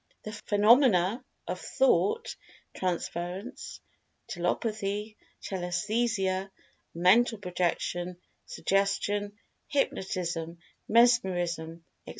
The 0.23 0.31
phenomena 0.31 1.23
of 1.47 1.61
Thought 1.61 2.35
Transference; 2.73 3.81
Telepathy; 4.29 5.15
Telesthesia; 5.43 6.49
Mental 6.95 7.37
Projection; 7.37 8.17
Suggestion; 8.47 9.37
Hypnotism, 9.67 10.57
Mesmerism, 10.89 11.85
etc. 12.07 12.09